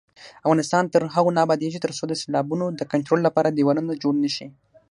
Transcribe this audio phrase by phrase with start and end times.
[0.47, 4.47] افغانستان تر هغو نه ابادیږي، ترڅو د سیلابونو د کنټرول لپاره دېوالونه جوړ نشي.